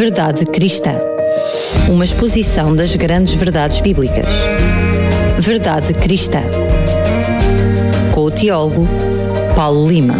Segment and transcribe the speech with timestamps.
[0.00, 0.98] Verdade Cristã.
[1.86, 4.24] Uma exposição das grandes verdades bíblicas.
[5.38, 6.40] Verdade Cristã.
[8.14, 8.88] Com o teólogo
[9.54, 10.14] Paulo Lima.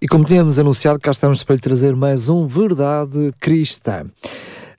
[0.00, 4.06] E como tínhamos anunciado, cá estamos para lhe trazer mais um Verdade Cristã.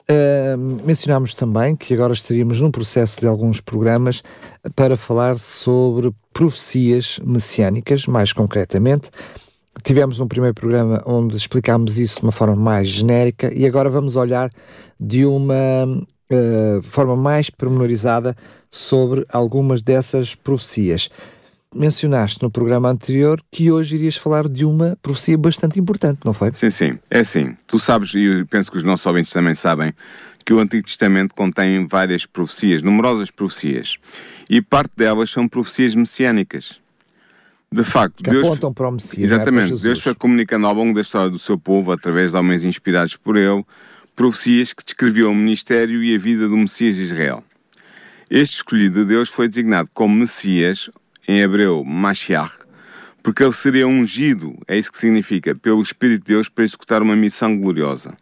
[0.08, 4.22] Uh, mencionámos também que agora estaríamos num processo de alguns programas
[4.76, 9.10] para falar sobre profecias messiânicas, mais concretamente.
[9.82, 14.14] Tivemos um primeiro programa onde explicámos isso de uma forma mais genérica e agora vamos
[14.14, 14.50] olhar
[14.98, 18.36] de uma uh, forma mais pormenorizada
[18.70, 21.10] sobre algumas dessas profecias
[21.76, 26.52] mencionaste no programa anterior que hoje irias falar de uma profecia bastante importante, não foi?
[26.52, 26.98] Sim, sim.
[27.10, 27.56] É assim.
[27.66, 29.92] Tu sabes, e penso que os nossos ouvintes também sabem,
[30.44, 33.98] que o Antigo Testamento contém várias profecias, numerosas profecias.
[34.48, 36.80] E parte delas são profecias messiânicas.
[37.70, 38.46] De facto, que Deus.
[38.46, 39.30] apontam para o Messias.
[39.30, 39.34] É?
[39.34, 39.74] Exatamente.
[39.74, 39.76] É?
[39.76, 43.36] Deus foi comunicando ao longo da história do seu povo, através de homens inspirados por
[43.36, 43.64] ele,
[44.14, 47.44] profecias que descreviam o ministério e a vida do Messias de Israel.
[48.30, 50.90] Este escolhido de Deus foi designado como Messias
[51.28, 52.52] em hebreu, Mashiach,
[53.22, 57.16] porque ele seria ungido, é isso que significa, pelo Espírito de Deus para executar uma
[57.16, 58.14] missão gloriosa.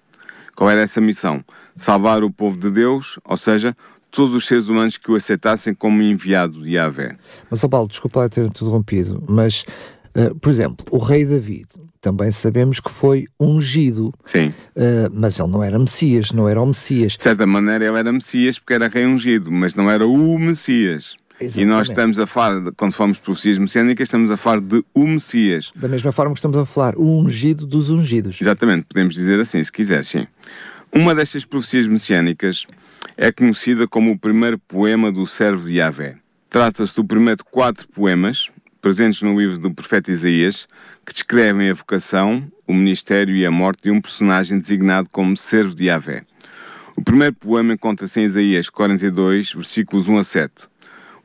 [0.54, 1.44] Qual era essa missão?
[1.76, 3.76] Salvar o povo de Deus, ou seja,
[4.10, 7.16] todos os seres humanos que o aceitassem como enviado de Yahvé.
[7.50, 9.64] Mas, São Paulo, desculpa lá ter interrompido, mas,
[10.14, 11.66] uh, por exemplo, o rei David,
[12.00, 14.12] também sabemos que foi ungido.
[14.26, 14.48] Sim.
[14.76, 17.16] Uh, mas ele não era Messias, não era o Messias.
[17.16, 21.16] De certa maneira ele era Messias porque era rei ungido, mas não era o Messias.
[21.44, 21.62] Exatamente.
[21.62, 25.06] E nós estamos a falar, quando falamos de profecias messiânicas, estamos a falar de o
[25.06, 25.72] Messias.
[25.74, 28.40] Da mesma forma que estamos a falar, o ungido dos ungidos.
[28.40, 30.26] Exatamente, podemos dizer assim, se quiser, sim.
[30.92, 32.66] Uma destas profecias messiânicas
[33.16, 36.16] é conhecida como o primeiro poema do servo de Yahvé.
[36.48, 40.68] Trata-se do primeiro de quatro poemas, presentes no livro do profeta Isaías,
[41.04, 45.74] que descrevem a vocação, o ministério e a morte de um personagem designado como servo
[45.74, 46.22] de Yahvé.
[46.96, 50.52] O primeiro poema encontra-se em Isaías 42, versículos 1 a 7.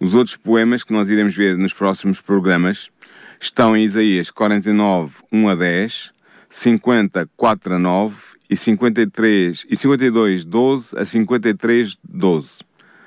[0.01, 2.89] Os outros poemas que nós iremos ver nos próximos programas
[3.37, 6.13] estão em Isaías 49, 1 a 10,
[6.49, 8.15] 50, 4 a 9
[8.49, 12.59] e 53 e 52, 12 a 53, 12.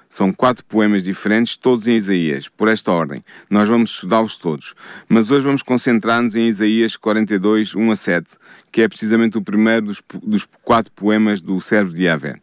[0.07, 3.25] São quatro poemas diferentes, todos em Isaías, por esta ordem.
[3.49, 4.75] Nós vamos estudá-los todos.
[5.09, 8.29] Mas hoje vamos concentrar-nos em Isaías 42, 1 a 7,
[8.71, 12.42] que é precisamente o primeiro dos, dos quatro poemas do servo de Yahvé.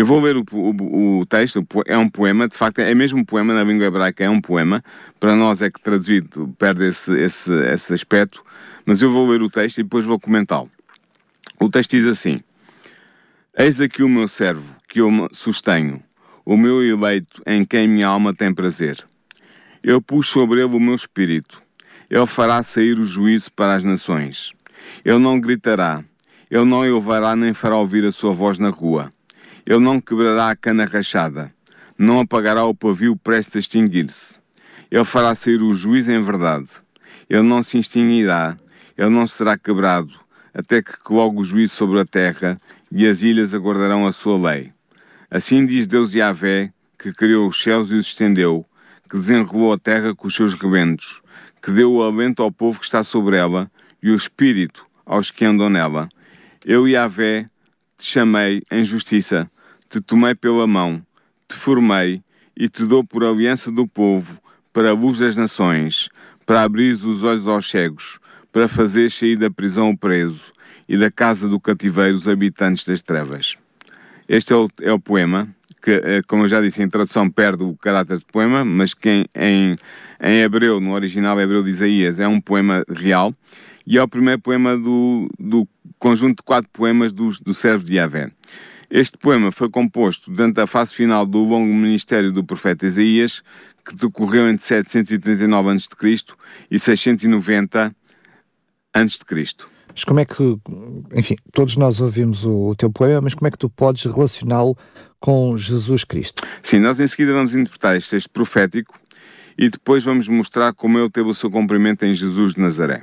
[0.00, 3.24] Eu vou ler o, o, o, texto, é um poema, de facto é mesmo um
[3.24, 4.82] poema na língua hebraica, é um poema.
[5.20, 8.42] Para nós é que traduzido perde esse, esse, esse aspecto,
[8.86, 10.70] mas eu vou ler o texto e depois vou comentá-lo.
[11.60, 12.40] O texto diz assim:
[13.54, 16.02] Eis aqui o meu servo, que eu sustenho,
[16.46, 19.04] o meu eleito, em quem minha alma tem prazer.
[19.82, 21.62] Eu pus sobre ele o meu espírito.
[22.08, 24.54] Ele fará sair o juízo para as nações.
[25.04, 26.02] Ele não gritará,
[26.50, 29.12] ele não elevará nem fará ouvir a sua voz na rua
[29.70, 31.54] ele não quebrará a cana rachada,
[31.96, 34.40] não apagará o pavio prestes a extinguir-se.
[34.90, 36.68] Ele fará sair o juízo em verdade.
[37.28, 38.58] Ele não se extinguirá,
[38.98, 40.12] ele não será quebrado,
[40.52, 42.60] até que coloque o juízo sobre a terra
[42.90, 44.72] e as ilhas aguardarão a sua lei.
[45.30, 48.66] Assim diz Deus Yahvé, que criou os céus e os estendeu,
[49.08, 51.22] que desenrolou a terra com os seus rebentos,
[51.62, 53.70] que deu o alento ao povo que está sobre ela
[54.02, 56.08] e o espírito aos que andam nela.
[56.64, 57.46] Eu, Yahvé,
[57.96, 59.48] te chamei em justiça,
[59.90, 61.02] te tomei pela mão,
[61.48, 62.22] te formei
[62.56, 64.40] e te dou por aliança do povo,
[64.72, 66.08] para a luz das nações,
[66.46, 68.20] para abrir os olhos aos cegos,
[68.52, 70.52] para fazer sair da prisão o preso
[70.88, 73.56] e da casa do cativeiro os habitantes das trevas.
[74.28, 75.48] Este é o, é o poema,
[75.82, 79.08] que, eh, como eu já disse, em tradução perde o caráter de poema, mas que
[79.08, 79.76] em, em,
[80.22, 83.34] em hebreu, no original hebreu de Isaías, é um poema real,
[83.84, 85.66] e é o primeiro poema do, do
[85.98, 88.30] conjunto de quatro poemas do, do servo de Yahvé.
[88.90, 93.40] Este poema foi composto durante a fase final do longo ministério do profeta Isaías,
[93.84, 96.24] que decorreu entre 739 a.C.
[96.68, 97.94] e 690
[98.92, 99.46] a.C.
[99.94, 100.58] Mas como é que,
[101.14, 104.76] enfim, todos nós ouvimos o, o teu poema, mas como é que tu podes relacioná-lo
[105.20, 106.42] com Jesus Cristo?
[106.60, 108.98] Sim, nós em seguida vamos interpretar este texto profético
[109.56, 113.02] e depois vamos mostrar como ele teve o seu cumprimento em Jesus de Nazaré.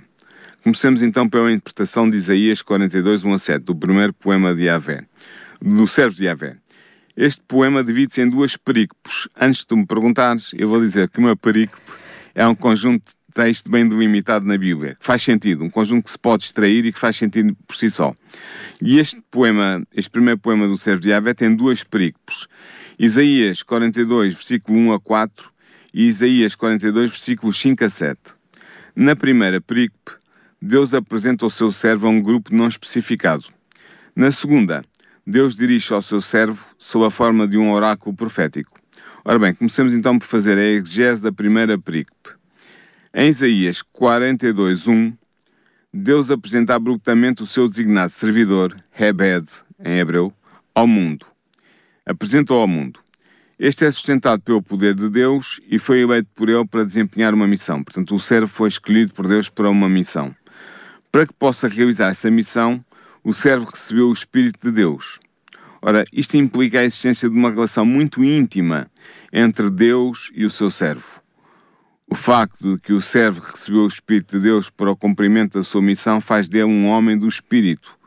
[0.63, 5.05] Comecemos então pela interpretação de Isaías 42, 1 a 7, do primeiro poema de Yahvé
[5.61, 6.57] do servo de Yahvé.
[7.15, 9.27] Este poema divide-se em duas perícopes.
[9.39, 11.81] Antes de tu me perguntares, eu vou dizer que uma perícope
[12.35, 16.11] é um conjunto de texto bem delimitado na Bíblia, que faz sentido, um conjunto que
[16.11, 18.13] se pode extrair e que faz sentido por si só.
[18.81, 22.47] E este poema, este primeiro poema do servo de Yahvé tem duas perícopes.
[22.99, 25.51] Isaías 42, versículo 1 a 4
[25.93, 28.19] e Isaías 42, versículos 5 a 7.
[28.95, 30.11] Na primeira perícope,
[30.61, 33.45] Deus apresenta o seu servo a um grupo não especificado.
[34.15, 34.83] Na segunda,
[35.29, 38.79] Deus dirige ao seu servo sob a forma de um oráculo profético.
[39.25, 42.29] Ora bem, começamos então por fazer a exegese da primeira perícope.
[43.13, 45.13] Em Isaías 42, 1,
[45.93, 49.45] Deus apresenta abruptamente o seu designado servidor, Hebed,
[49.83, 50.31] em hebreu,
[50.73, 51.25] ao mundo.
[52.05, 53.01] Apresentou ao mundo.
[53.59, 57.47] Este é sustentado pelo poder de Deus e foi eleito por ele para desempenhar uma
[57.47, 57.83] missão.
[57.83, 60.33] Portanto, o servo foi escolhido por Deus para uma missão.
[61.11, 62.81] Para que possa realizar essa missão,
[63.27, 65.19] o servo recebeu o Espírito de Deus.
[65.81, 68.89] Ora, isto implica a existência de uma relação muito íntima
[69.33, 71.21] entre Deus e o seu servo.
[72.09, 75.63] O facto de que o servo recebeu o Espírito de Deus para o cumprimento da
[75.65, 77.99] sua missão faz dele um homem do Espírito,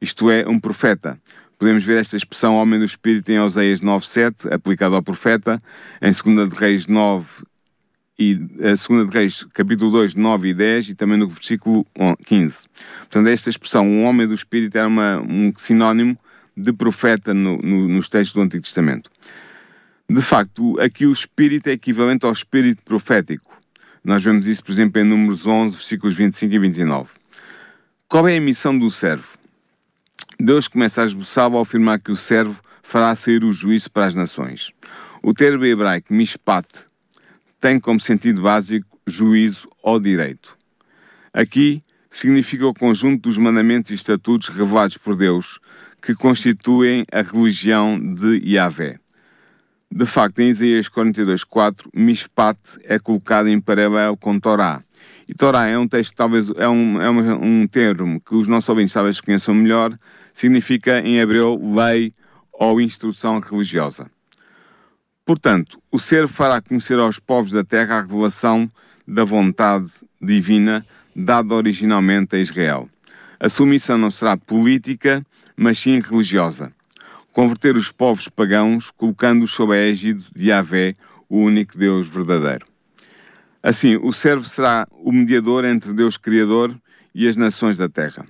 [0.00, 1.20] isto é, um profeta.
[1.58, 5.60] Podemos ver esta expressão homem do Espírito em Oséias 9.7, aplicado ao profeta,
[6.00, 7.42] em 2 de Reis 9
[8.20, 11.86] e a eh, 2 de Reis, capítulo 2, 9 e 10, e também no versículo
[12.26, 12.68] 15.
[12.98, 16.18] Portanto, esta expressão, um homem do Espírito, era uma, um sinónimo
[16.54, 19.10] de profeta no, no, nos textos do Antigo Testamento.
[20.06, 23.58] De facto, aqui o Espírito é equivalente ao Espírito profético.
[24.04, 27.08] Nós vemos isso, por exemplo, em Números 11, versículos 25 e 29.
[28.06, 29.38] Qual é a missão do servo?
[30.38, 34.14] Deus começa a esboçá-lo ao afirmar que o servo fará sair o juízo para as
[34.14, 34.72] nações.
[35.22, 36.89] O termo hebraico mishpat
[37.60, 40.56] tem como sentido básico juízo ou direito.
[41.32, 45.60] Aqui significa o conjunto dos mandamentos e estatutos revelados por Deus
[46.02, 48.98] que constituem a religião de Yahvé.
[49.92, 54.82] De facto, em Isaías 42.4, Mishpat é colocado em paralelo com Torá.
[55.28, 58.94] E Torá é um texto, talvez, é um, é um, termo que os nossos ouvintes
[58.94, 59.96] talvez conheçam melhor,
[60.32, 62.12] significa em hebreu lei
[62.52, 64.10] ou instrução religiosa.
[65.30, 68.68] Portanto, o ser fará conhecer aos povos da terra a revelação
[69.06, 69.88] da vontade
[70.20, 70.84] divina
[71.14, 72.88] dada originalmente a Israel.
[73.38, 75.24] A sua missão não será política,
[75.56, 76.72] mas sim religiosa.
[77.32, 80.96] Converter os povos pagãos, colocando-os sob a égide de Yahvé,
[81.28, 82.66] o único Deus verdadeiro.
[83.62, 86.76] Assim, o servo será o mediador entre Deus Criador
[87.14, 88.26] e as nações da terra.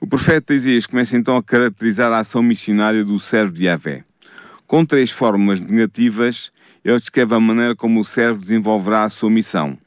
[0.00, 4.05] O profeta Isaías começa então a caracterizar a ação missionária do servo de Yahvé.
[4.66, 6.50] Com três formas negativas,
[6.84, 9.78] ele descreve a maneira como o servo desenvolverá a sua missão.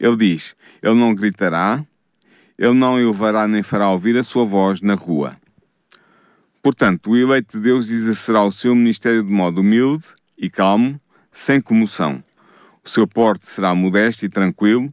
[0.00, 1.84] Ele diz: Ele não gritará,
[2.58, 5.36] ele não elevará nem fará ouvir a sua voz na rua.
[6.62, 11.60] Portanto, o eleito de Deus exercerá o seu ministério de modo humilde e calmo, sem
[11.60, 12.22] comoção.
[12.84, 14.92] O seu porte será modesto e tranquilo,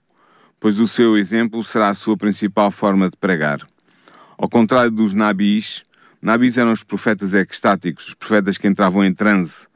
[0.60, 3.66] pois o seu exemplo será a sua principal forma de pregar.
[4.38, 5.84] Ao contrário dos nabis,
[6.22, 9.68] nabis eram os profetas extáticos, os profetas que entravam em transe,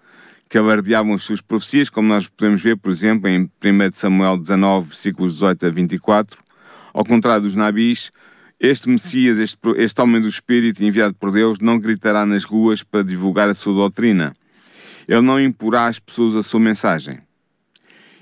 [0.49, 4.87] que alardeavam as suas profecias, como nós podemos ver, por exemplo, em 1 Samuel 19,
[4.87, 6.43] versículos 18 a 24.
[6.93, 8.11] Ao contrário dos nabis,
[8.59, 13.03] este Messias, este, este homem do Espírito enviado por Deus, não gritará nas ruas para
[13.03, 14.35] divulgar a sua doutrina.
[15.07, 17.19] Ele não imporá às pessoas a sua mensagem.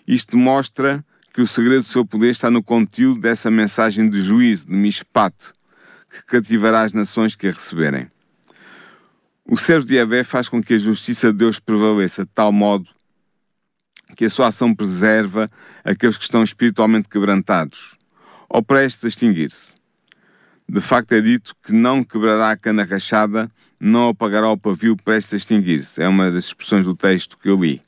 [0.08, 4.68] Isto mostra que o segredo do seu poder está no conteúdo dessa mensagem de juízo,
[4.68, 5.34] de mishpat,
[6.10, 8.10] que cativará as nações que a receberem.
[9.46, 12.88] O servo de Yahvé faz com que a justiça de Deus prevaleça de tal modo
[14.16, 15.50] que a sua ação preserva
[15.84, 17.98] aqueles que estão espiritualmente quebrantados
[18.50, 19.76] ou prestes a extinguir-se.
[20.68, 23.50] De facto, é dito que não quebrará a cana rachada,
[23.80, 26.02] não apagará o pavio prestes a extinguir-se.
[26.02, 27.82] É uma das expressões do texto que eu li.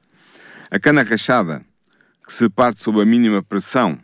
[0.70, 1.64] A cana rachada,
[2.26, 4.00] que se parte sob a mínima pressão,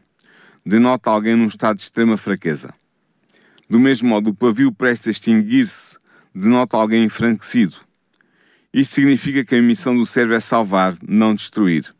[0.66, 2.74] denota alguém num estado de extrema fraqueza.
[3.70, 5.98] Do mesmo modo, o pavio prestes a extinguir-se
[6.34, 7.76] denota alguém enfranquecido.
[8.74, 11.94] Isto significa que a missão do servo é salvar, não destruir.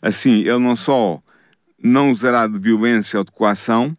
[0.00, 1.22] Assim, ele não só
[1.82, 3.96] não usará de violência ou de coação,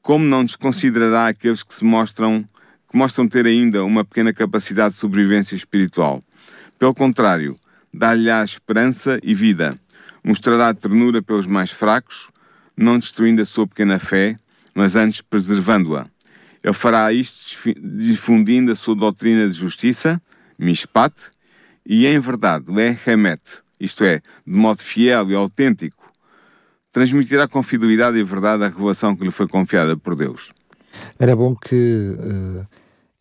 [0.00, 2.44] como não desconsiderará aqueles que se mostram
[2.90, 6.22] que mostram ter ainda uma pequena capacidade de sobrevivência espiritual.
[6.78, 7.58] Pelo contrário,
[7.92, 9.78] dá-lhe-á esperança e vida,
[10.22, 12.30] mostrará ternura pelos mais fracos,
[12.76, 14.36] não destruindo a sua pequena fé,
[14.74, 16.06] mas antes preservando-a.
[16.62, 20.22] Ele fará isto difundindo a sua doutrina de justiça,
[20.58, 21.30] mishpat,
[21.84, 23.40] e em verdade, lehemet,
[23.80, 26.12] isto é, de modo fiel e autêntico,
[26.92, 30.52] transmitirá com fidelidade e verdade a revelação que lhe foi confiada por Deus.
[31.18, 32.66] Era bom que uh,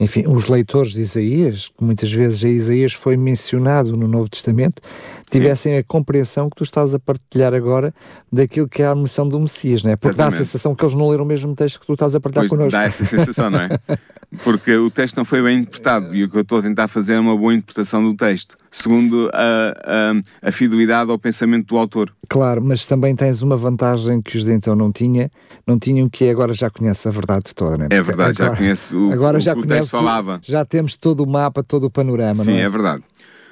[0.01, 4.81] enfim, os leitores de Isaías, que muitas vezes a Isaías foi mencionado no Novo Testamento,
[5.29, 5.77] tivessem Sim.
[5.77, 7.93] a compreensão que tu estás a partilhar agora
[8.33, 9.95] daquilo que é a missão do Messias, não é?
[9.95, 10.31] Porque Exatamente.
[10.31, 12.47] dá a sensação que eles não leram o mesmo texto que tu estás a partilhar
[12.47, 12.71] pois connosco.
[12.71, 13.69] Dá essa sensação, não é?
[14.43, 17.13] Porque o texto não foi bem interpretado e o que eu estou a tentar fazer
[17.13, 18.57] é uma boa interpretação do texto.
[18.71, 22.15] Segundo a, a, a, fidelidade ao pensamento do autor.
[22.29, 25.29] Claro, mas também tens uma vantagem que os de então não tinha,
[25.67, 27.89] não tinham que agora já conhece a verdade toda, não é?
[27.91, 30.39] é verdade, agora, já conhece o, agora o, já o conhece, falava.
[30.41, 32.61] Já temos todo o mapa, todo o panorama, Sim, é?
[32.61, 32.69] é?
[32.69, 33.03] verdade.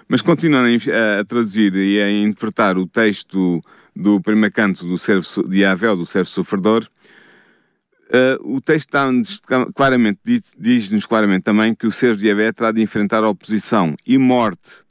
[0.08, 3.62] Mas continuando a, a, traduzir e a interpretar o texto
[3.94, 6.88] do primeiro canto do servo de Avel, do servo sofredor,
[8.10, 8.90] uh, o texto
[9.76, 10.20] claramente,
[10.58, 14.88] diz-nos claramente também que o servo de Avé terá de enfrentar oposição e morte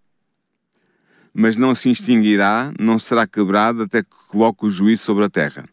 [1.41, 5.65] mas não se extinguirá, não será quebrado até que coloque o juízo sobre a terra.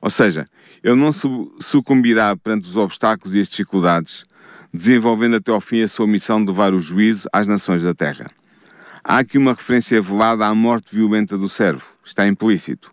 [0.00, 0.44] Ou seja,
[0.82, 4.24] ele não sucumbirá perante os obstáculos e as dificuldades,
[4.74, 8.28] desenvolvendo até ao fim a sua missão de levar o juízo às nações da terra.
[9.04, 12.90] Há aqui uma referência velada à morte violenta do servo, está implícito.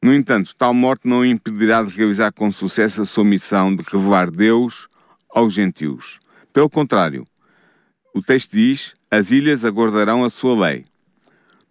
[0.00, 3.82] No entanto, tal morte não o impedirá de realizar com sucesso a sua missão de
[3.82, 4.86] revelar Deus
[5.28, 6.20] aos gentios.
[6.52, 7.26] Pelo contrário,
[8.14, 10.89] o texto diz: as ilhas aguardarão a sua lei.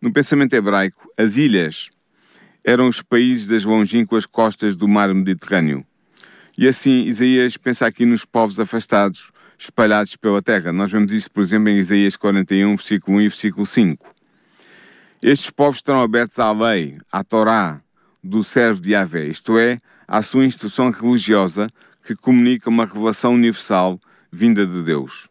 [0.02, 1.90] No pensamento hebraico, as ilhas
[2.64, 5.86] eram os países das longínquas costas do mar Mediterrâneo.
[6.58, 10.72] E assim, Isaías pensa aqui nos povos afastados, espalhados pela terra.
[10.72, 14.16] Nós vemos isso, por exemplo, em Isaías 41, versículo 1 e versículo 5.
[15.22, 17.82] Estes povos estão abertos à lei, à Torá,
[18.24, 19.78] do servo de Yahvé, isto é,
[20.08, 21.68] à sua instrução religiosa
[22.06, 24.00] que comunica uma revelação universal
[24.32, 25.28] vinda de Deus.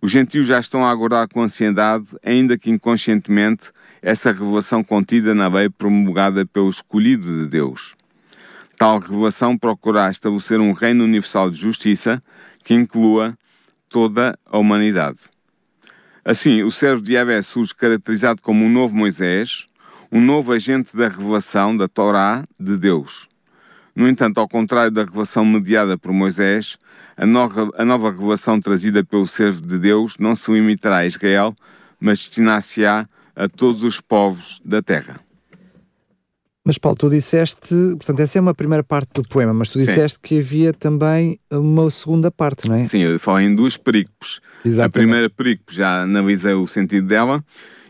[0.00, 3.70] Os gentios já estão a aguardar com ansiedade, ainda que inconscientemente,
[4.02, 7.94] essa revelação contida na lei promulgada pelo escolhido de Deus.
[8.76, 12.22] Tal revelação procurará estabelecer um reino universal de justiça
[12.64, 13.36] que inclua
[13.88, 15.28] toda a humanidade.
[16.24, 19.66] Assim, o servo de Yahvé surge caracterizado como um novo Moisés,
[20.12, 23.28] um novo agente da revelação da Torá de Deus.
[23.94, 26.78] No entanto, ao contrário da revelação mediada por Moisés,
[27.16, 31.54] a nova, a nova revelação trazida pelo servo de Deus não se limitará a Israel,
[32.00, 33.04] mas destinar-se-á
[33.40, 35.16] a todos os povos da terra.
[36.62, 40.18] Mas Paulo, tu disseste, portanto, essa é uma primeira parte do poema, mas tu disseste
[40.18, 40.20] Sim.
[40.22, 42.84] que havia também uma segunda parte, não é?
[42.84, 44.40] Sim, eu falei em duas perícopes.
[44.64, 44.86] Exatamente.
[44.86, 47.42] A primeira perícope já analisei o sentido dela,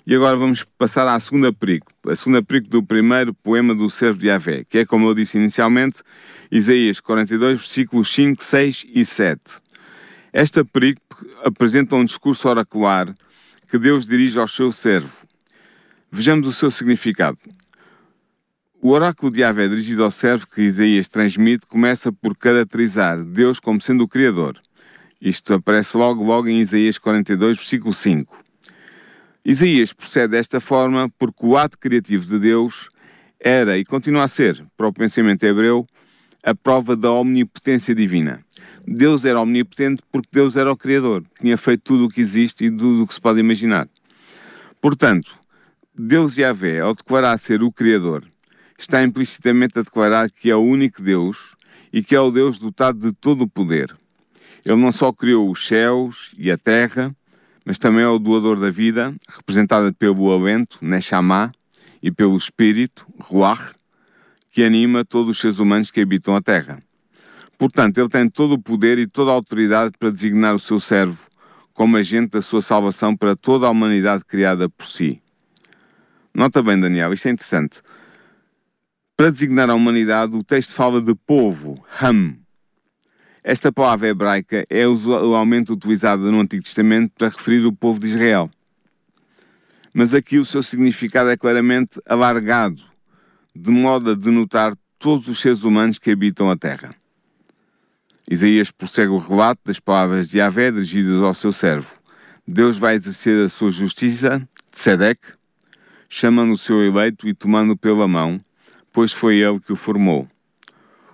[0.06, 4.20] e agora vamos passar à segunda perícope, a segunda perícope do primeiro poema do servo
[4.20, 6.02] de Avé, que é, como eu disse inicialmente,
[6.50, 9.40] Isaías 42, versículos 5, 6 e 7.
[10.32, 11.04] Esta perícope
[11.44, 13.12] apresenta um discurso oracular
[13.68, 15.28] que Deus dirige ao seu servo,
[16.12, 17.38] Vejamos o seu significado.
[18.82, 23.80] O oráculo de Yahvé dirigido ao servo que Isaías transmite começa por caracterizar Deus como
[23.80, 24.60] sendo o Criador.
[25.20, 28.36] Isto aparece logo, logo em Isaías 42, versículo 5.
[29.44, 32.88] Isaías procede desta forma porque o ato criativo de Deus
[33.38, 35.86] era e continua a ser, para o pensamento hebreu,
[36.42, 38.44] a prova da omnipotência divina.
[38.84, 42.70] Deus era omnipotente porque Deus era o Criador, tinha feito tudo o que existe e
[42.70, 43.88] tudo o que se pode imaginar.
[44.80, 45.39] Portanto,
[46.02, 48.24] Deus Yahvé, ao declarar ser o Criador,
[48.78, 51.54] está implicitamente a declarar que é o único Deus
[51.92, 53.94] e que é o Deus dotado de todo o poder.
[54.64, 57.14] Ele não só criou os céus e a terra,
[57.66, 61.52] mas também é o doador da vida, representada pelo alento, Neshama,
[62.02, 63.74] e pelo espírito, Ruach,
[64.50, 66.80] que anima todos os seres humanos que habitam a terra.
[67.58, 71.26] Portanto, ele tem todo o poder e toda a autoridade para designar o seu servo
[71.74, 75.20] como agente da sua salvação para toda a humanidade criada por si.
[76.34, 77.82] Nota bem, Daniel, isto é interessante.
[79.16, 82.36] Para designar a humanidade, o texto fala de povo, Ham.
[83.42, 88.50] Esta palavra hebraica é usualmente utilizada no Antigo Testamento para referir o povo de Israel.
[89.92, 92.82] Mas aqui o seu significado é claramente alargado,
[93.54, 96.94] de modo a denotar todos os seres humanos que habitam a terra.
[98.30, 101.94] Isaías prossegue o relato das palavras de Yahvé dirigidas ao seu servo.
[102.46, 105.20] Deus vai exercer a sua justiça, Tzedek,
[106.12, 108.40] chamando o seu eleito e tomando-o pela mão,
[108.92, 110.28] pois foi ele que o formou.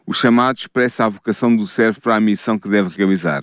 [0.07, 3.43] O chamado expressa a vocação do servo para a missão que deve realizar.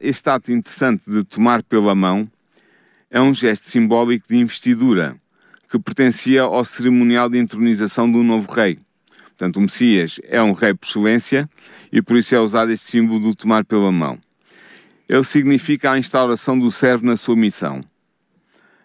[0.00, 2.26] Este ato interessante de tomar pela mão
[3.10, 5.14] é um gesto simbólico de investidura
[5.70, 8.78] que pertencia ao cerimonial de entronização do novo rei.
[9.36, 11.48] Portanto, o Messias é um rei por excelência
[11.92, 14.18] e por isso é usado este símbolo do tomar pela mão.
[15.06, 17.84] Ele significa a instauração do servo na sua missão.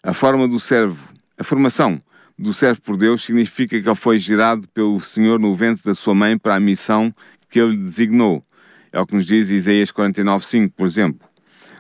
[0.04, 2.02] A forma do servo a formação
[2.38, 6.14] do servo por Deus significa que ele foi gerado pelo Senhor no ventre da sua
[6.14, 7.14] mãe para a missão
[7.50, 8.44] que ele designou.
[8.92, 11.28] É o que nos diz Isaías 49.5, por exemplo,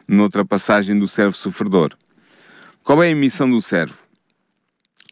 [0.07, 1.95] noutra passagem do servo sofredor.
[2.83, 3.97] Qual é a missão do servo?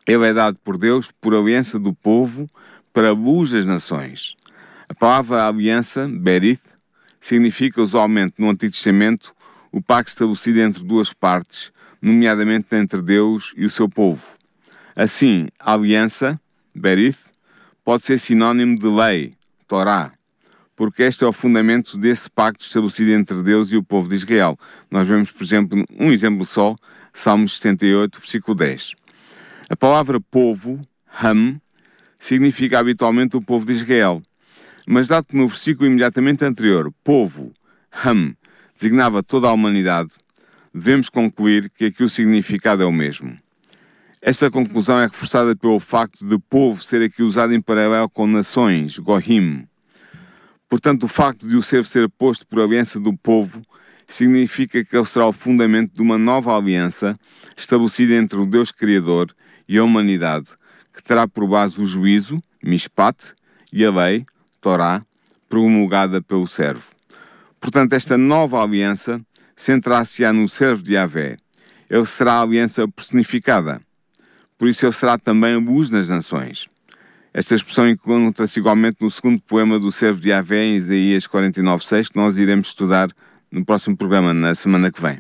[0.05, 2.45] Ele é dado por Deus por aliança do povo
[2.91, 4.35] para a luz das nações.
[4.88, 6.62] A palavra aliança, Berith,
[7.19, 9.33] significa usualmente no Antigo Testamento
[9.71, 11.71] o pacto estabelecido entre duas partes,
[12.03, 14.22] nomeadamente entre Deus e o seu povo.
[14.93, 16.38] Assim, aliança,
[16.75, 17.17] Berith,
[17.81, 20.12] pode ser sinônimo de lei, Torá,
[20.75, 24.60] porque este é o fundamento desse pacto estabelecido entre Deus e o povo de Israel.
[24.91, 26.75] Nós vemos, por exemplo, um exemplo só,
[27.13, 28.95] Salmos 78, versículo 10.
[29.69, 30.86] A palavra povo,
[31.24, 31.62] Ham,
[32.19, 34.22] significa habitualmente o povo de Israel,
[34.86, 37.53] mas dado que no versículo imediatamente anterior, povo,
[38.03, 38.36] Ham,
[38.75, 40.15] designava toda a humanidade,
[40.73, 43.37] devemos concluir que aqui o significado é o mesmo.
[44.21, 48.97] Esta conclusão é reforçada pelo facto de povo ser aqui usado em paralelo com nações,
[48.97, 49.67] Gohim.
[50.69, 53.61] Portanto, o facto de o servo ser posto por aliança do povo
[54.07, 57.13] significa que ele será o fundamento de uma nova aliança
[57.55, 59.35] estabelecida entre o Deus Criador
[59.67, 60.51] e a humanidade,
[60.93, 63.33] que terá por base o juízo, Mishpat,
[63.71, 64.25] e a lei,
[64.61, 65.01] Torá,
[65.49, 66.91] promulgada pelo servo.
[67.59, 69.21] Portanto, esta nova aliança
[69.55, 71.38] centrar-se-á no servo de Yahvé.
[71.89, 73.81] Ele será a aliança personificada.
[74.57, 76.67] Por isso, ele será também a luz nas nações.
[77.33, 82.15] Esta expressão encontra-se igualmente no segundo poema do servo de Yahvé, em Isaías 49.6, que
[82.15, 83.10] nós iremos estudar
[83.51, 85.19] no próximo programa, na semana que vem.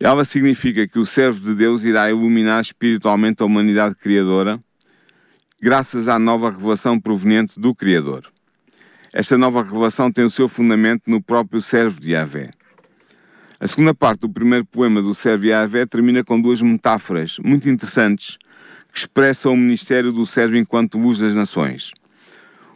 [0.00, 4.60] Ela significa que o servo de Deus irá iluminar espiritualmente a humanidade criadora,
[5.60, 8.30] graças à nova revelação proveniente do Criador.
[9.14, 12.50] Esta nova revelação tem o seu fundamento no próprio servo de Yahvé.
[13.58, 18.36] A segunda parte do primeiro poema do servo Yahvé termina com duas metáforas muito interessantes
[18.92, 21.90] que expressam o ministério do servo enquanto luz das nações.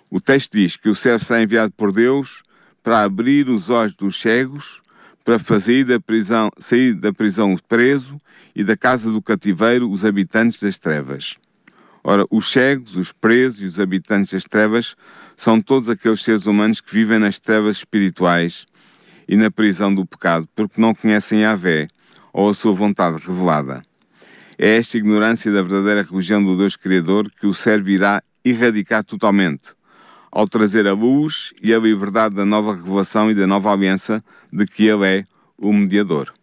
[0.09, 2.43] O texto diz que o servo será enviado por Deus
[2.83, 4.81] para abrir os olhos dos cegos,
[5.23, 8.19] para fazer da prisão, sair da prisão o preso
[8.57, 11.37] e da casa do cativeiro os habitantes das trevas.
[12.03, 14.97] Ora, os cegos, os presos e os habitantes das trevas
[15.37, 18.67] são todos aqueles seres humanos que vivem nas trevas espirituais
[19.31, 21.87] e na prisão do pecado, porque não conhecem a Vé
[22.33, 23.81] ou a sua vontade revelada.
[24.59, 29.73] É esta ignorância da verdadeira religião do Deus Criador que o servo irá erradicar totalmente,
[30.33, 34.21] ao trazer a luz e a liberdade da nova revelação e da nova aliança
[34.53, 35.25] de que Ele é
[35.57, 36.35] o mediador.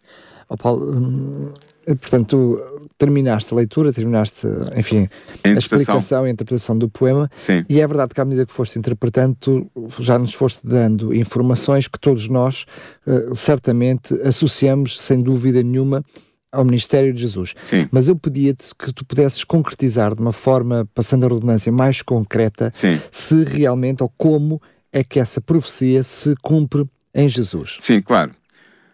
[0.48, 1.52] Oh, Paulo,
[1.94, 2.60] portanto,
[2.96, 4.46] terminaste a leitura, terminaste,
[4.76, 5.08] enfim,
[5.44, 7.30] a, a explicação e a interpretação do poema.
[7.38, 7.62] Sim.
[7.68, 9.70] E é verdade que à medida que foste interpretando, tu
[10.00, 12.66] já nos foste dando informações que todos nós
[13.06, 16.04] uh, certamente associamos, sem dúvida nenhuma,
[16.50, 17.54] ao ministério de Jesus.
[17.62, 17.86] Sim.
[17.90, 22.70] Mas eu pedia-te que tu pudesses concretizar de uma forma, passando a redundância, mais concreta,
[22.74, 23.00] Sim.
[23.12, 24.60] se realmente ou como
[24.92, 27.76] é que essa profecia se cumpre em Jesus.
[27.80, 28.32] Sim, claro.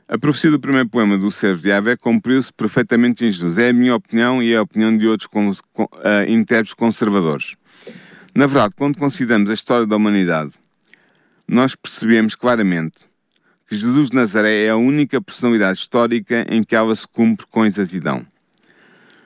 [0.07, 3.57] A profecia do primeiro poema do servo de Yahvé cumpriu-se perfeitamente em Jesus.
[3.57, 5.89] É a minha opinião e é a opinião de outros uh,
[6.29, 7.57] intérpretes conservadores.
[8.35, 10.53] Na verdade, quando consideramos a história da humanidade,
[11.49, 12.97] nós percebemos claramente
[13.67, 17.65] que Jesus de Nazaré é a única personalidade histórica em que ela se cumpre com
[17.65, 18.27] exatidão.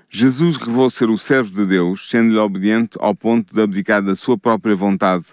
[0.09, 4.39] Jesus revelou ser o servo de Deus, sendo-lhe obediente ao ponto de abdicar da sua
[4.39, 5.25] própria vontade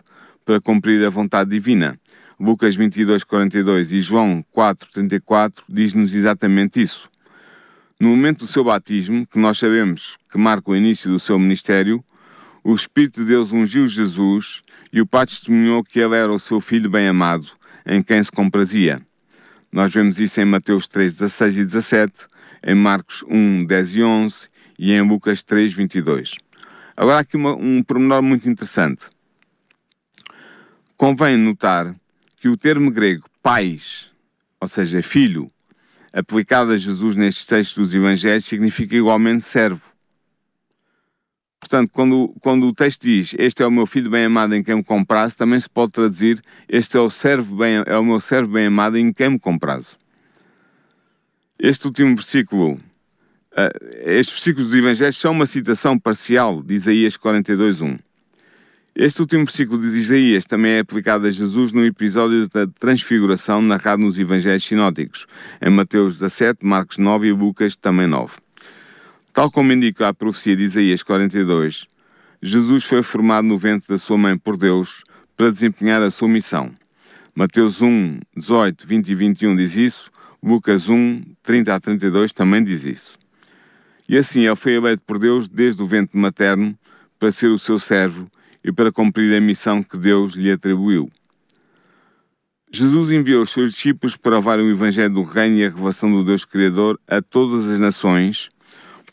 [0.44, 2.00] para cumprir a vontade divina.
[2.40, 7.10] Lucas 22, 42 e João 4, 34 diz-nos exatamente isso.
[7.98, 12.04] No momento do seu batismo, que nós sabemos que marca o início do seu ministério,
[12.62, 16.60] o Espírito de Deus ungiu Jesus e o Pai testemunhou que ele era o seu
[16.60, 17.48] Filho bem-amado,
[17.86, 19.00] em quem se comprazia.
[19.72, 22.28] Nós vemos isso em Mateus 3, 16 e 17,
[22.66, 24.36] em Marcos 1, 10 e 11
[24.78, 26.36] e em Lucas 3, 22.
[26.98, 29.06] Agora, aqui uma, um pormenor muito interessante.
[30.98, 31.96] Convém notar
[32.46, 34.14] que o termo grego pais,
[34.62, 35.50] ou seja, filho,
[36.14, 39.82] aplicado a Jesus nestes textos dos Evangelhos, significa igualmente servo.
[41.60, 44.76] Portanto, quando, quando o texto diz este é o meu filho bem amado em quem
[44.76, 48.52] me comprasse, também se pode traduzir este é o, servo bem, é o meu servo
[48.52, 49.96] bem amado em quem me comprasse.
[51.58, 57.98] Este último versículo, uh, estes versículos dos Evangelhos são uma citação parcial de Isaías 42.1.
[58.98, 64.02] Este último versículo de Isaías também é aplicado a Jesus no episódio da transfiguração narrado
[64.02, 65.28] nos Evangelhos sinóticos,
[65.62, 68.38] em Mateus 17, Marcos 9 e Lucas também 9.
[69.34, 71.88] Tal como indica a profecia de Isaías 42,
[72.42, 75.04] Jesus foi formado no ventre da sua mãe por Deus
[75.36, 76.72] para desempenhar a sua missão.
[77.36, 80.10] Mateus 1, 18, 20 e 21 diz isso,
[80.42, 83.20] Lucas 1, 30 a 32 também diz isso.
[84.08, 86.74] E assim ele foi eleito por Deus desde o ventre materno
[87.20, 88.26] para ser o seu servo
[88.66, 91.08] e para cumprir a missão que Deus lhe atribuiu.
[92.72, 96.24] Jesus enviou os seus discípulos para levar o Evangelho do Reino e a revelação do
[96.24, 98.50] Deus Criador a todas as nações,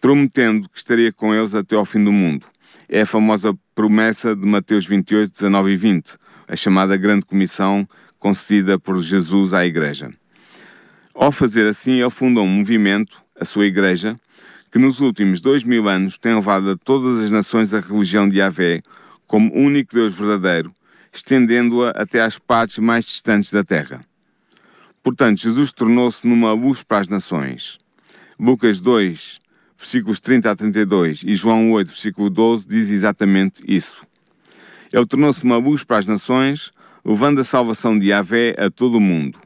[0.00, 2.46] prometendo que estaria com eles até ao fim do mundo.
[2.88, 6.14] É a famosa promessa de Mateus 28, 19 e 20,
[6.48, 7.86] a chamada Grande Comissão
[8.18, 10.10] concedida por Jesus à Igreja.
[11.14, 14.16] Ao fazer assim, ele fundou um movimento, a sua Igreja,
[14.70, 18.38] que nos últimos dois mil anos tem levado a todas as nações a religião de
[18.38, 18.82] Yahvé
[19.32, 20.70] como único Deus verdadeiro,
[21.10, 24.02] estendendo-a até às partes mais distantes da terra.
[25.02, 27.78] Portanto, Jesus tornou-se numa luz para as nações.
[28.38, 29.40] Lucas 2,
[29.78, 34.06] versículos 30 a 32 e João 8, versículo 12 diz exatamente isso.
[34.92, 36.70] Ele tornou-se uma luz para as nações,
[37.02, 39.38] levando a salvação de Yahvé a todo o mundo.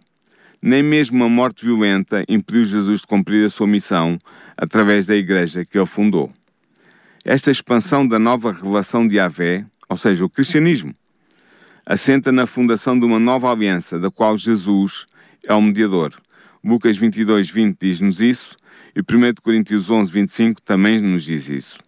[0.61, 4.19] Nem mesmo uma morte violenta impediu Jesus de cumprir a sua missão
[4.57, 6.33] através da igreja que ele fundou.
[7.25, 10.95] Esta expansão da nova revelação de Yahvé, ou seja, o cristianismo,
[11.85, 15.07] assenta na fundação de uma nova aliança, da qual Jesus
[15.45, 16.13] é o mediador.
[16.65, 18.57] Lucas 22, 20 diz-nos isso,
[18.95, 21.79] e 1 Coríntios 11, 25 também nos diz isso.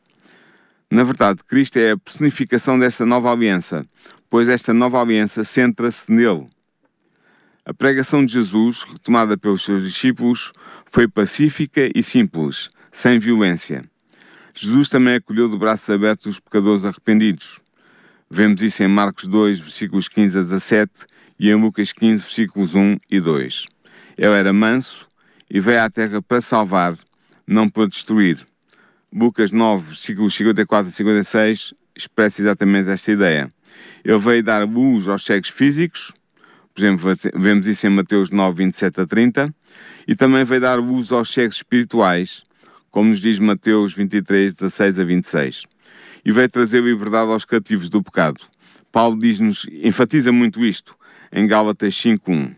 [0.91, 3.85] Na verdade, Cristo é a personificação dessa nova aliança,
[4.31, 6.47] pois esta nova aliança centra-se nele.
[7.65, 10.53] A pregação de Jesus, retomada pelos seus discípulos,
[10.87, 13.83] foi pacífica e simples, sem violência.
[14.55, 17.61] Jesus também acolheu de braços abertos os pecadores arrependidos.
[18.31, 21.07] Vemos isso em Marcos 2, versículos 15 a 17
[21.41, 23.67] e em Lucas 15, versículos 1 e 2.
[24.19, 25.09] Ele era manso
[25.51, 26.97] e veio à terra para salvar,
[27.47, 28.45] não para destruir.
[29.13, 33.51] Lucas 9, versículos 54 a 56 expressa exatamente esta ideia.
[34.05, 36.13] Ele veio dar luz aos cegos físicos,
[36.75, 39.55] por exemplo, vemos isso em Mateus 9, 27 a 30,
[40.07, 42.45] e também veio dar luz aos cegos espirituais,
[42.91, 45.63] como nos diz Mateus 23, 16 a 26.
[46.25, 48.41] E veio trazer liberdade aos cativos do pecado.
[48.91, 50.95] Paulo diz-nos, enfatiza muito isto,
[51.33, 52.55] em Gálatas 5, 1.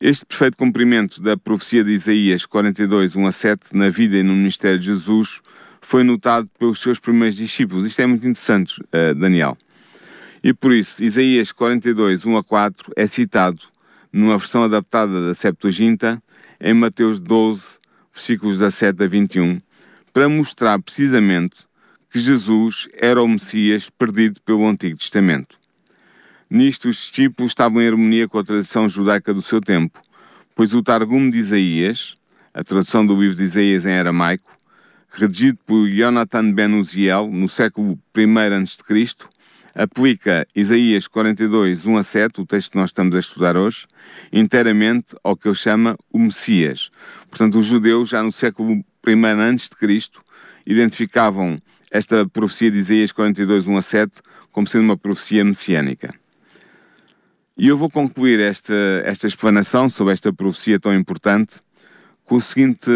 [0.00, 4.34] Este perfeito cumprimento da profecia de Isaías 42, 1 a 7, na vida e no
[4.34, 5.40] ministério de Jesus,
[5.80, 7.86] foi notado pelos seus primeiros discípulos.
[7.86, 9.56] Isto é muito interessante, uh, Daniel.
[10.42, 13.62] E por isso, Isaías 42, 1 a 4 é citado
[14.12, 16.22] numa versão adaptada da Septuaginta
[16.60, 17.78] em Mateus 12,
[18.12, 19.58] versículos 17 a 21,
[20.12, 21.66] para mostrar precisamente
[22.14, 25.58] que Jesus era o Messias perdido pelo Antigo Testamento.
[26.48, 30.00] Nisto, os discípulos estavam em harmonia com a tradição judaica do seu tempo,
[30.54, 32.14] pois o Targum de Isaías,
[32.54, 34.56] a tradução do livro de Isaías em aramaico,
[35.10, 38.24] redigido por Jonathan ben Uziel no século I
[38.62, 39.26] a.C.,
[39.74, 43.88] aplica Isaías 42, 1 a 7, o texto que nós estamos a estudar hoje,
[44.32, 46.92] inteiramente ao que ele chama o Messias.
[47.28, 48.74] Portanto, os judeus, já no século
[49.04, 50.22] I Cristo,
[50.64, 51.58] identificavam
[51.94, 54.12] esta profecia de Isaías 42, 1 a 7
[54.50, 56.12] como sendo uma profecia messiânica.
[57.56, 61.60] E eu vou concluir esta, esta explanação sobre esta profecia tão importante
[62.24, 62.90] com o seguinte: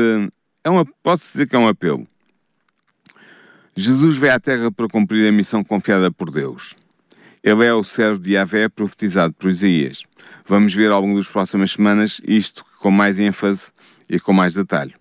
[0.64, 2.08] é uma, pode-se dizer que é um apelo.
[3.76, 6.74] Jesus veio à Terra para cumprir a missão confiada por Deus.
[7.40, 10.02] Ele é o servo de Yahvé profetizado por Isaías.
[10.44, 13.70] Vamos ver ao longo das próximas semanas isto com mais ênfase
[14.10, 14.92] e com mais detalhe.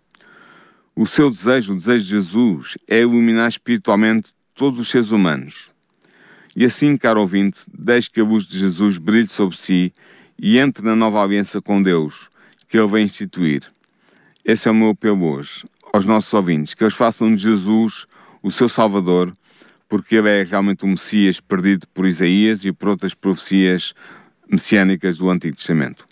[1.00, 5.70] O seu desejo, o desejo de Jesus, é iluminar espiritualmente todos os seres humanos.
[6.56, 9.94] E assim, caro ouvinte, deixe que a luz de Jesus brilhe sobre si
[10.40, 12.30] e entre na nova aliança com Deus,
[12.68, 13.62] que Ele vai instituir.
[14.44, 18.08] Esse é o meu apelo hoje, aos nossos ouvintes, que eles façam de Jesus
[18.42, 19.32] o seu Salvador,
[19.88, 23.94] porque ele é realmente o Messias perdido por Isaías e por outras profecias
[24.50, 26.07] messiânicas do Antigo Testamento.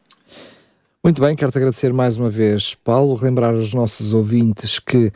[1.06, 3.15] Muito bem, quero-te agradecer mais uma vez, Paulo.
[3.22, 5.12] Lembrar aos nossos ouvintes que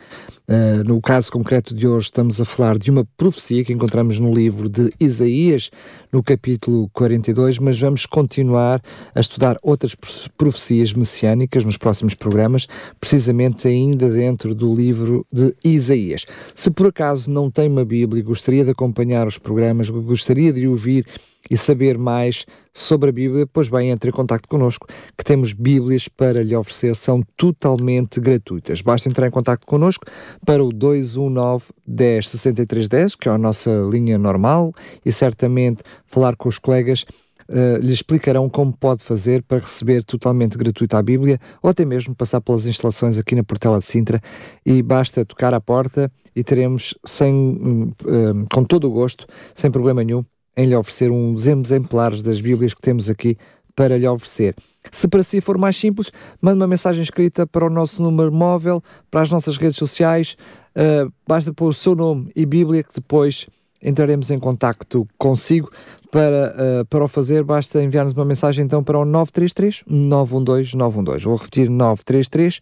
[0.50, 4.34] Uh, no caso concreto de hoje, estamos a falar de uma profecia que encontramos no
[4.34, 5.70] livro de Isaías,
[6.12, 8.82] no capítulo 42, mas vamos continuar
[9.14, 9.96] a estudar outras
[10.36, 12.66] profecias messiânicas nos próximos programas,
[12.98, 16.26] precisamente ainda dentro do livro de Isaías.
[16.52, 20.66] Se por acaso não tem uma Bíblia e gostaria de acompanhar os programas, gostaria de
[20.66, 21.06] ouvir
[21.48, 26.08] e saber mais sobre a Bíblia, pois bem, entre em contato connosco, que temos Bíblias
[26.08, 28.80] para lhe oferecer, são totalmente gratuitas.
[28.82, 30.04] Basta entrar em contato connosco
[30.44, 34.72] para o 219 10 63 10, que é a nossa linha normal,
[35.04, 37.04] e certamente falar com os colegas
[37.48, 42.14] uh, lhe explicarão como pode fazer para receber totalmente gratuito a Bíblia, ou até mesmo
[42.14, 44.20] passar pelas instalações aqui na Portela de Sintra,
[44.64, 50.04] e basta tocar à porta e teremos, sem, uh, com todo o gosto, sem problema
[50.04, 50.24] nenhum,
[50.60, 53.36] em lhe oferecer uns exemplares das Bíblias que temos aqui
[53.74, 54.54] para lhe oferecer.
[54.92, 58.82] Se para si for mais simples, mande uma mensagem escrita para o nosso número móvel,
[59.10, 60.36] para as nossas redes sociais,
[60.76, 63.46] uh, basta pôr o seu nome e Bíblia que depois
[63.82, 65.70] entraremos em contacto consigo
[66.10, 71.24] para, uh, para o fazer, basta enviar-nos uma mensagem então para o 933 912 912.
[71.24, 72.60] Vou repetir 933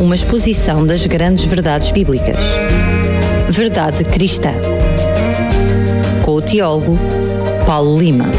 [0.00, 2.36] Uma exposição das grandes verdades bíblicas.
[3.48, 4.52] Verdade Cristã.
[6.52, 6.98] Teólogo
[7.64, 8.30] Paulo Lima.